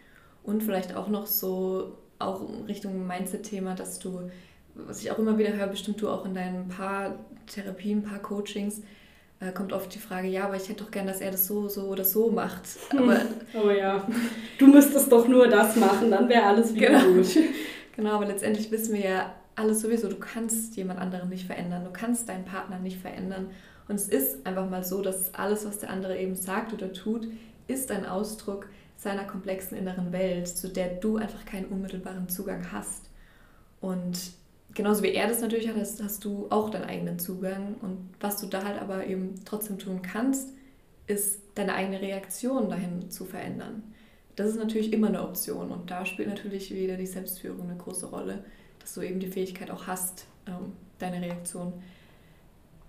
Und 0.43 0.63
vielleicht 0.63 0.95
auch 0.95 1.07
noch 1.07 1.25
so, 1.25 1.97
auch 2.19 2.41
Richtung 2.67 3.07
Mindset-Thema, 3.07 3.75
dass 3.75 3.99
du, 3.99 4.29
was 4.75 5.01
ich 5.01 5.11
auch 5.11 5.19
immer 5.19 5.37
wieder 5.37 5.53
höre, 5.53 5.67
bestimmt 5.67 6.01
du 6.01 6.09
auch 6.09 6.25
in 6.25 6.33
deinen 6.33 6.67
paar 6.67 7.15
Therapien, 7.47 8.03
paar 8.03 8.19
Coachings, 8.19 8.81
äh, 9.39 9.51
kommt 9.51 9.73
oft 9.73 9.93
die 9.93 9.99
Frage, 9.99 10.27
ja, 10.27 10.45
aber 10.45 10.55
ich 10.55 10.69
hätte 10.69 10.83
doch 10.83 10.91
gern, 10.91 11.07
dass 11.07 11.21
er 11.21 11.31
das 11.31 11.47
so, 11.47 11.67
so 11.67 11.83
oder 11.83 12.05
so 12.05 12.29
macht. 12.29 12.63
Aber, 12.91 13.19
oh 13.61 13.69
ja, 13.69 14.07
du 14.57 14.67
müsstest 14.67 15.11
doch 15.11 15.27
nur 15.27 15.47
das 15.47 15.75
machen, 15.75 16.11
dann 16.11 16.29
wäre 16.29 16.43
alles 16.43 16.73
wieder 16.73 16.87
genau. 16.87 17.15
gut. 17.15 17.27
Genau, 17.93 18.15
aber 18.15 18.25
letztendlich 18.25 18.71
wissen 18.71 18.93
wir 18.93 19.01
ja 19.01 19.35
alles 19.55 19.81
sowieso, 19.81 20.09
du 20.09 20.17
kannst 20.17 20.75
jemand 20.75 20.99
anderen 20.99 21.29
nicht 21.29 21.45
verändern, 21.45 21.83
du 21.85 21.91
kannst 21.91 22.27
deinen 22.27 22.45
Partner 22.45 22.79
nicht 22.79 22.99
verändern. 22.99 23.51
Und 23.87 23.95
es 23.95 24.07
ist 24.07 24.45
einfach 24.45 24.69
mal 24.69 24.83
so, 24.83 25.01
dass 25.01 25.33
alles, 25.35 25.65
was 25.65 25.79
der 25.79 25.89
andere 25.89 26.17
eben 26.17 26.35
sagt 26.35 26.73
oder 26.73 26.91
tut, 26.91 27.27
ist 27.67 27.91
ein 27.91 28.05
Ausdruck 28.05 28.67
seiner 28.95 29.25
komplexen 29.25 29.77
inneren 29.77 30.11
Welt, 30.11 30.47
zu 30.47 30.69
der 30.69 30.95
du 30.95 31.17
einfach 31.17 31.45
keinen 31.45 31.65
unmittelbaren 31.65 32.29
Zugang 32.29 32.71
hast. 32.71 33.09
Und 33.81 34.17
genauso 34.73 35.03
wie 35.03 35.11
er 35.13 35.27
das 35.27 35.41
natürlich 35.41 35.67
hat, 35.67 35.75
hast, 35.75 36.01
hast 36.01 36.25
du 36.25 36.47
auch 36.49 36.69
deinen 36.69 36.85
eigenen 36.85 37.19
Zugang. 37.19 37.75
Und 37.81 38.09
was 38.19 38.39
du 38.39 38.47
da 38.47 38.63
halt 38.63 38.81
aber 38.81 39.05
eben 39.05 39.35
trotzdem 39.45 39.77
tun 39.77 40.01
kannst, 40.01 40.49
ist 41.05 41.41
deine 41.55 41.75
eigene 41.75 42.01
Reaktion 42.01 42.69
dahin 42.69 43.11
zu 43.11 43.25
verändern. 43.25 43.83
Das 44.35 44.47
ist 44.47 44.57
natürlich 44.57 44.91
immer 44.93 45.07
eine 45.07 45.21
Option 45.21 45.71
und 45.71 45.91
da 45.91 46.05
spielt 46.05 46.27
natürlich 46.27 46.73
wieder 46.73 46.97
die 46.97 47.05
Selbstführung 47.05 47.69
eine 47.69 47.77
große 47.77 48.07
Rolle, 48.07 48.43
dass 48.79 48.93
du 48.95 49.01
eben 49.01 49.19
die 49.19 49.27
Fähigkeit 49.27 49.69
auch 49.69 49.87
hast, 49.87 50.25
ähm, 50.47 50.73
deine 50.99 51.21
Reaktion 51.21 51.73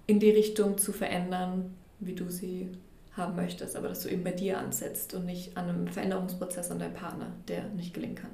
in 0.07 0.21
die 0.21 0.31
Richtung 0.31 0.79
zu 0.79 0.93
verändern, 0.93 1.75
wie 2.01 2.15
du 2.15 2.31
sie 2.31 2.71
haben 3.13 3.37
möchtest, 3.37 3.77
aber 3.77 3.89
dass 3.89 4.03
du 4.03 4.09
eben 4.09 4.25
bei 4.25 4.33
dir 4.33 4.59
ansetzt 4.59 5.15
und 5.15 5.27
nicht 5.27 5.57
an 5.57 5.69
einem 5.69 5.87
Veränderungsprozess 5.87 6.71
an 6.71 6.79
deinem 6.79 6.95
Partner, 6.95 7.33
der 7.49 7.69
nicht 7.69 7.95
gelingen 7.95 8.17
kann. 8.17 8.31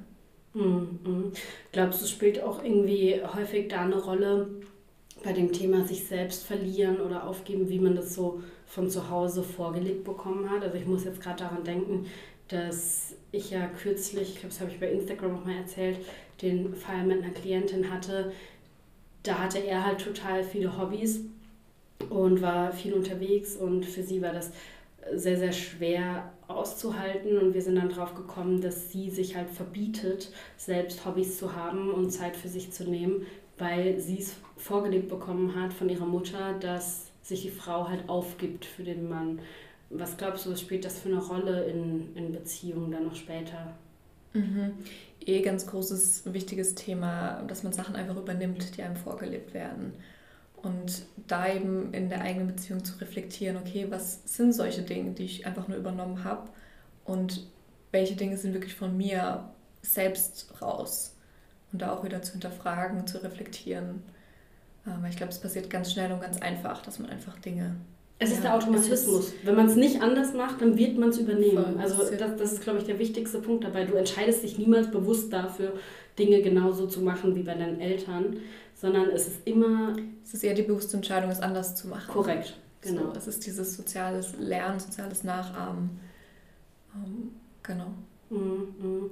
Mhm. 0.53 1.31
Glaubst 1.71 2.01
du, 2.01 2.07
spielt 2.07 2.41
auch 2.41 2.63
irgendwie 2.63 3.21
häufig 3.23 3.69
da 3.69 3.81
eine 3.81 4.01
Rolle 4.01 4.49
bei 5.23 5.33
dem 5.33 5.53
Thema 5.53 5.85
sich 5.85 6.05
selbst 6.07 6.43
verlieren 6.43 6.99
oder 6.99 7.27
aufgeben, 7.27 7.69
wie 7.69 7.79
man 7.79 7.95
das 7.95 8.15
so 8.15 8.41
von 8.65 8.89
zu 8.89 9.09
Hause 9.09 9.43
vorgelegt 9.43 10.03
bekommen 10.03 10.49
hat? 10.49 10.63
Also 10.63 10.77
ich 10.77 10.85
muss 10.85 11.05
jetzt 11.05 11.21
gerade 11.21 11.43
daran 11.43 11.63
denken, 11.63 12.07
dass 12.51 13.15
ich 13.31 13.51
ja 13.51 13.67
kürzlich, 13.67 14.29
ich 14.29 14.35
glaube, 14.35 14.49
das 14.49 14.61
habe 14.61 14.71
ich 14.71 14.79
bei 14.79 14.91
Instagram 14.91 15.37
auch 15.37 15.45
mal 15.45 15.57
erzählt, 15.57 15.99
den 16.41 16.75
Fall 16.75 17.03
mit 17.05 17.23
einer 17.23 17.33
Klientin 17.33 17.91
hatte. 17.91 18.31
Da 19.23 19.39
hatte 19.39 19.59
er 19.59 19.85
halt 19.85 20.03
total 20.03 20.43
viele 20.43 20.77
Hobbys 20.77 21.21
und 22.09 22.41
war 22.41 22.71
viel 22.71 22.93
unterwegs 22.93 23.55
und 23.55 23.85
für 23.85 24.03
sie 24.03 24.21
war 24.21 24.33
das 24.33 24.51
sehr, 25.13 25.37
sehr 25.37 25.51
schwer 25.51 26.31
auszuhalten 26.47 27.37
und 27.37 27.53
wir 27.53 27.61
sind 27.61 27.75
dann 27.75 27.89
drauf 27.89 28.13
gekommen, 28.13 28.61
dass 28.61 28.91
sie 28.91 29.09
sich 29.09 29.35
halt 29.35 29.49
verbietet, 29.49 30.31
selbst 30.57 31.05
Hobbys 31.05 31.37
zu 31.37 31.55
haben 31.55 31.91
und 31.91 32.11
Zeit 32.11 32.35
für 32.35 32.49
sich 32.49 32.71
zu 32.71 32.83
nehmen, 32.89 33.25
weil 33.57 33.99
sie 33.99 34.19
es 34.19 34.35
vorgelebt 34.57 35.09
bekommen 35.09 35.55
hat 35.55 35.73
von 35.73 35.89
ihrer 35.89 36.05
Mutter, 36.05 36.53
dass 36.59 37.07
sich 37.23 37.43
die 37.43 37.49
Frau 37.49 37.87
halt 37.87 38.09
aufgibt 38.09 38.65
für 38.65 38.83
den 38.83 39.07
Mann. 39.07 39.39
Was 39.93 40.17
glaubst 40.17 40.45
du, 40.45 40.51
was 40.51 40.61
spielt 40.61 40.85
das 40.85 40.99
für 40.99 41.09
eine 41.09 41.19
Rolle 41.19 41.65
in, 41.65 42.15
in 42.15 42.31
Beziehungen 42.31 42.91
dann 42.91 43.05
noch 43.05 43.15
später? 43.15 43.75
Mhm. 44.33 44.73
Eh 45.19 45.41
ganz 45.41 45.67
großes, 45.67 46.23
wichtiges 46.33 46.75
Thema, 46.75 47.43
dass 47.43 47.63
man 47.63 47.73
Sachen 47.73 47.95
einfach 47.95 48.15
übernimmt, 48.15 48.77
die 48.77 48.83
einem 48.83 48.95
vorgelebt 48.95 49.53
werden. 49.53 49.93
Und 50.55 51.03
da 51.27 51.51
eben 51.51 51.93
in 51.93 52.09
der 52.09 52.21
eigenen 52.21 52.47
Beziehung 52.47 52.85
zu 52.85 52.99
reflektieren, 52.99 53.57
okay, 53.57 53.87
was 53.89 54.21
sind 54.25 54.53
solche 54.53 54.83
Dinge, 54.83 55.11
die 55.11 55.25
ich 55.25 55.45
einfach 55.45 55.67
nur 55.67 55.77
übernommen 55.77 56.23
habe 56.23 56.49
und 57.03 57.47
welche 57.91 58.15
Dinge 58.15 58.37
sind 58.37 58.53
wirklich 58.53 58.75
von 58.75 58.95
mir 58.95 59.49
selbst 59.81 60.61
raus. 60.61 61.15
Und 61.71 61.81
da 61.81 61.93
auch 61.93 62.03
wieder 62.03 62.21
zu 62.21 62.33
hinterfragen, 62.33 63.07
zu 63.07 63.23
reflektieren. 63.23 64.03
Aber 64.85 65.07
ich 65.07 65.15
glaube, 65.15 65.31
es 65.31 65.39
passiert 65.39 65.69
ganz 65.69 65.91
schnell 65.91 66.11
und 66.11 66.21
ganz 66.21 66.41
einfach, 66.41 66.81
dass 66.81 66.99
man 66.99 67.09
einfach 67.09 67.37
Dinge. 67.39 67.75
Es 68.21 68.29
ja, 68.29 68.35
ist 68.35 68.43
der 68.43 68.55
Automatismus. 68.55 69.29
Ist 69.29 69.45
Wenn 69.45 69.55
man 69.55 69.65
es 69.65 69.75
nicht 69.75 69.99
anders 69.99 70.35
macht, 70.35 70.61
dann 70.61 70.77
wird 70.77 70.95
man 70.95 71.09
es 71.09 71.17
übernehmen. 71.17 71.79
Also 71.79 72.03
das, 72.03 72.37
das 72.37 72.53
ist, 72.53 72.61
glaube 72.61 72.77
ich, 72.77 72.85
der 72.85 72.99
wichtigste 72.99 73.39
Punkt 73.39 73.63
dabei. 73.63 73.83
Du 73.83 73.95
entscheidest 73.95 74.43
dich 74.43 74.59
niemals 74.59 74.91
bewusst 74.91 75.33
dafür, 75.33 75.73
Dinge 76.19 76.43
genauso 76.43 76.85
zu 76.85 77.01
machen 77.01 77.35
wie 77.35 77.41
bei 77.41 77.55
deinen 77.55 77.81
Eltern, 77.81 78.37
sondern 78.75 79.09
es 79.09 79.27
ist 79.27 79.47
immer... 79.47 79.95
Es 80.23 80.35
ist 80.35 80.43
eher 80.43 80.53
die 80.53 80.61
bewusste 80.61 80.97
Entscheidung, 80.97 81.31
es 81.31 81.39
anders 81.39 81.75
zu 81.75 81.87
machen. 81.87 82.13
Korrekt, 82.13 82.57
genau. 82.81 83.11
So, 83.11 83.17
es 83.17 83.27
ist 83.27 83.43
dieses 83.43 83.75
soziales 83.75 84.35
Lernen, 84.37 84.79
soziales 84.79 85.23
Nachahmen. 85.23 85.99
Um, 86.93 87.31
genau. 87.63 87.87
Mhm, 88.29 88.75
mhm. 88.77 89.09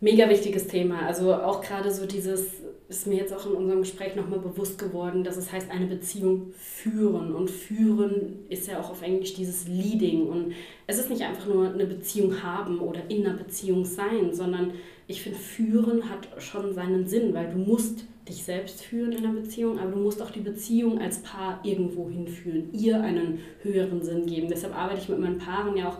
Mega 0.00 0.28
wichtiges 0.28 0.66
Thema. 0.66 1.06
Also 1.06 1.34
auch 1.34 1.62
gerade 1.62 1.90
so 1.90 2.06
dieses, 2.06 2.48
ist 2.88 3.06
mir 3.06 3.16
jetzt 3.16 3.34
auch 3.34 3.46
in 3.46 3.52
unserem 3.52 3.80
Gespräch 3.80 4.14
nochmal 4.14 4.40
bewusst 4.40 4.78
geworden, 4.78 5.24
dass 5.24 5.38
es 5.38 5.50
heißt, 5.50 5.70
eine 5.70 5.86
Beziehung 5.86 6.52
führen. 6.52 7.34
Und 7.34 7.50
führen 7.50 8.40
ist 8.50 8.68
ja 8.68 8.78
auch 8.78 8.90
auf 8.90 9.02
Englisch 9.02 9.34
dieses 9.34 9.66
Leading. 9.68 10.26
Und 10.26 10.52
es 10.86 10.98
ist 10.98 11.08
nicht 11.08 11.22
einfach 11.22 11.46
nur 11.46 11.72
eine 11.72 11.86
Beziehung 11.86 12.42
haben 12.42 12.80
oder 12.80 13.00
in 13.08 13.26
einer 13.26 13.36
Beziehung 13.36 13.84
sein, 13.84 14.34
sondern 14.34 14.72
ich 15.06 15.22
finde, 15.22 15.38
führen 15.38 16.10
hat 16.10 16.28
schon 16.42 16.74
seinen 16.74 17.06
Sinn, 17.06 17.32
weil 17.32 17.50
du 17.50 17.58
musst 17.58 18.04
dich 18.28 18.42
selbst 18.42 18.82
führen 18.82 19.12
in 19.12 19.24
einer 19.24 19.40
Beziehung, 19.40 19.78
aber 19.78 19.92
du 19.92 19.98
musst 19.98 20.20
auch 20.20 20.30
die 20.30 20.40
Beziehung 20.40 21.00
als 21.00 21.22
Paar 21.22 21.60
irgendwo 21.62 22.10
hinführen, 22.10 22.70
ihr 22.72 23.00
einen 23.00 23.38
höheren 23.62 24.02
Sinn 24.02 24.26
geben. 24.26 24.48
Deshalb 24.48 24.76
arbeite 24.76 25.00
ich 25.00 25.08
mit 25.08 25.20
meinen 25.20 25.38
Paaren 25.38 25.76
ja 25.76 25.88
auch 25.88 25.98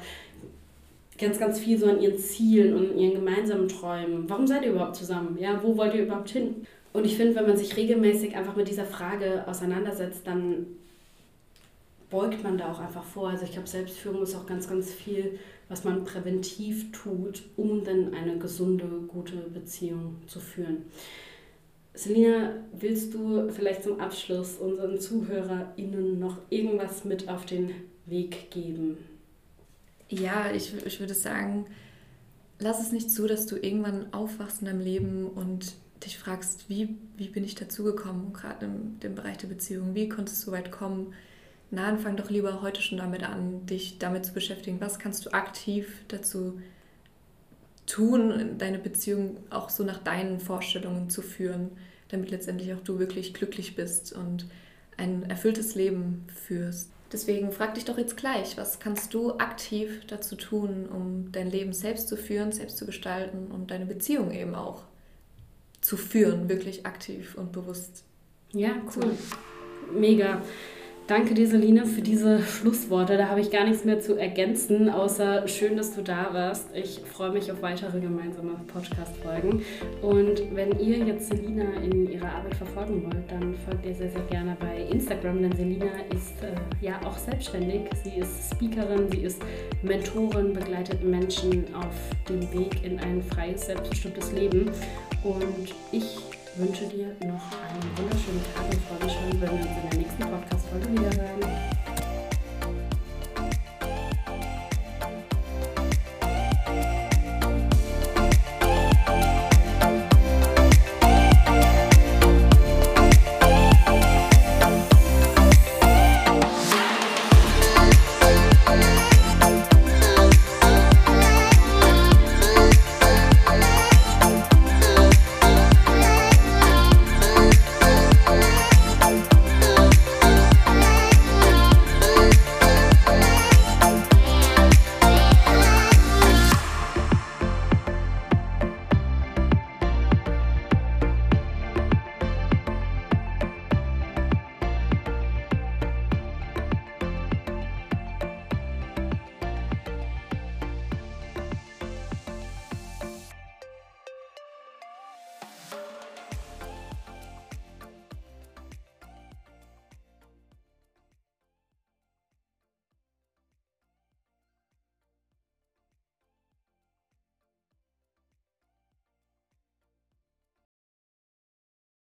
ganz, 1.18 1.38
ganz 1.38 1.58
viel 1.58 1.78
so 1.78 1.86
an 1.86 2.00
ihren 2.00 2.18
Zielen 2.18 2.74
und 2.74 2.98
ihren 2.98 3.14
gemeinsamen 3.14 3.68
Träumen. 3.68 4.28
Warum 4.28 4.46
seid 4.46 4.64
ihr 4.64 4.72
überhaupt 4.72 4.96
zusammen? 4.96 5.36
Ja, 5.40 5.60
wo 5.62 5.76
wollt 5.76 5.94
ihr 5.94 6.04
überhaupt 6.04 6.30
hin? 6.30 6.66
Und 6.92 7.04
ich 7.04 7.16
finde, 7.16 7.34
wenn 7.34 7.46
man 7.46 7.56
sich 7.56 7.76
regelmäßig 7.76 8.36
einfach 8.36 8.56
mit 8.56 8.68
dieser 8.68 8.86
Frage 8.86 9.46
auseinandersetzt, 9.46 10.26
dann 10.26 10.66
beugt 12.10 12.42
man 12.42 12.56
da 12.56 12.72
auch 12.72 12.80
einfach 12.80 13.04
vor. 13.04 13.28
Also 13.28 13.44
ich 13.44 13.52
glaube, 13.52 13.68
Selbstführung 13.68 14.22
ist 14.22 14.34
auch 14.34 14.46
ganz, 14.46 14.68
ganz 14.68 14.92
viel, 14.92 15.38
was 15.68 15.84
man 15.84 16.04
präventiv 16.04 16.92
tut, 16.92 17.42
um 17.56 17.84
dann 17.84 18.14
eine 18.14 18.38
gesunde, 18.38 18.86
gute 19.08 19.36
Beziehung 19.36 20.16
zu 20.26 20.40
führen. 20.40 20.84
Selina, 21.92 22.54
willst 22.72 23.14
du 23.14 23.48
vielleicht 23.50 23.82
zum 23.82 24.00
Abschluss 24.00 24.58
unseren 24.58 25.00
ZuhörerInnen 25.00 26.18
noch 26.18 26.38
irgendwas 26.50 27.04
mit 27.04 27.28
auf 27.28 27.46
den 27.46 27.70
Weg 28.04 28.50
geben? 28.50 28.98
Ja, 30.08 30.50
ich, 30.52 30.74
ich 30.86 31.00
würde 31.00 31.14
sagen, 31.14 31.66
lass 32.58 32.80
es 32.80 32.92
nicht 32.92 33.10
zu, 33.10 33.26
dass 33.26 33.46
du 33.46 33.56
irgendwann 33.56 34.12
aufwachst 34.12 34.60
in 34.60 34.66
deinem 34.66 34.80
Leben 34.80 35.26
und 35.26 35.74
dich 36.04 36.18
fragst, 36.18 36.68
wie, 36.68 36.96
wie 37.16 37.28
bin 37.28 37.44
ich 37.44 37.54
dazugekommen, 37.54 38.32
gerade 38.32 38.66
im 38.66 39.00
dem 39.00 39.14
Bereich 39.14 39.38
der 39.38 39.48
Beziehung, 39.48 39.94
wie 39.94 40.08
konnte 40.08 40.32
es 40.32 40.42
so 40.42 40.52
weit 40.52 40.70
kommen? 40.70 41.14
Na, 41.70 41.96
fang 41.96 42.16
doch 42.16 42.30
lieber 42.30 42.62
heute 42.62 42.80
schon 42.80 42.98
damit 42.98 43.24
an, 43.24 43.66
dich 43.66 43.98
damit 43.98 44.24
zu 44.24 44.32
beschäftigen. 44.32 44.80
Was 44.80 44.98
kannst 44.98 45.26
du 45.26 45.32
aktiv 45.32 45.88
dazu 46.08 46.60
tun, 47.86 48.56
deine 48.58 48.78
Beziehung 48.78 49.38
auch 49.50 49.70
so 49.70 49.84
nach 49.84 49.98
deinen 49.98 50.40
Vorstellungen 50.40 51.08
zu 51.08 51.22
führen, 51.22 51.70
damit 52.08 52.30
letztendlich 52.30 52.72
auch 52.74 52.80
du 52.80 52.98
wirklich 52.98 53.34
glücklich 53.34 53.74
bist 53.74 54.12
und 54.12 54.46
ein 54.96 55.28
erfülltes 55.28 55.74
Leben 55.74 56.24
führst. 56.28 56.90
Deswegen 57.12 57.52
frag 57.52 57.74
dich 57.74 57.84
doch 57.84 57.98
jetzt 57.98 58.16
gleich, 58.16 58.56
was 58.56 58.80
kannst 58.80 59.14
du 59.14 59.38
aktiv 59.38 60.04
dazu 60.08 60.34
tun, 60.34 60.86
um 60.86 61.30
dein 61.30 61.50
Leben 61.50 61.72
selbst 61.72 62.08
zu 62.08 62.16
führen, 62.16 62.50
selbst 62.50 62.78
zu 62.78 62.86
gestalten 62.86 63.50
und 63.52 63.70
deine 63.70 63.86
Beziehung 63.86 64.32
eben 64.32 64.54
auch 64.54 64.82
zu 65.80 65.96
führen, 65.96 66.48
wirklich 66.48 66.84
aktiv 66.84 67.36
und 67.36 67.52
bewusst. 67.52 68.02
Ja, 68.52 68.70
cool. 68.96 69.12
Mega. 69.92 70.42
Danke 71.06 71.34
dir, 71.34 71.46
Selina, 71.46 71.84
für 71.84 72.02
diese 72.02 72.42
Schlussworte. 72.42 73.16
Da 73.16 73.28
habe 73.28 73.40
ich 73.40 73.52
gar 73.52 73.64
nichts 73.64 73.84
mehr 73.84 74.00
zu 74.00 74.16
ergänzen, 74.16 74.90
außer 74.90 75.46
schön, 75.46 75.76
dass 75.76 75.94
du 75.94 76.02
da 76.02 76.30
warst. 76.32 76.66
Ich 76.74 76.98
freue 76.98 77.30
mich 77.30 77.52
auf 77.52 77.62
weitere 77.62 78.00
gemeinsame 78.00 78.56
Podcast-Folgen. 78.66 79.62
Und 80.02 80.42
wenn 80.52 80.76
ihr 80.80 80.98
jetzt 80.98 81.28
Selina 81.28 81.74
in 81.84 82.10
ihrer 82.10 82.32
Arbeit 82.32 82.56
verfolgen 82.56 83.04
wollt, 83.04 83.30
dann 83.30 83.54
folgt 83.54 83.86
ihr 83.86 83.94
sehr, 83.94 84.10
sehr 84.10 84.22
gerne 84.22 84.56
bei 84.58 84.82
Instagram, 84.90 85.42
denn 85.42 85.52
Selina 85.52 85.92
ist 86.12 86.42
äh, 86.42 86.84
ja 86.84 86.98
auch 87.04 87.16
selbstständig. 87.16 87.82
Sie 88.02 88.18
ist 88.18 88.52
Speakerin, 88.52 89.08
sie 89.08 89.18
ist 89.18 89.40
Mentorin, 89.82 90.54
begleitet 90.54 91.04
Menschen 91.04 91.72
auf 91.72 91.94
dem 92.28 92.40
Weg 92.52 92.82
in 92.82 92.98
ein 92.98 93.22
freies, 93.22 93.66
selbstbestimmtes 93.66 94.32
Leben. 94.32 94.72
Und 95.22 95.72
ich 95.92 96.18
wünsche 96.58 96.86
dir 96.86 97.08
noch 97.26 97.52
einen 97.52 97.98
wunderschönen 97.98 98.42
Tag 98.54 98.64
und 98.64 98.80
freue 98.84 99.04
mich 99.04 99.12
schon, 99.12 99.40
wenn 99.40 99.50
wir 99.50 99.52
uns 99.52 99.66
in 99.66 99.90
der 99.90 99.98
nächsten 99.98 100.22
Podcast-Folge 100.22 100.92
wiederhören. 100.92 101.75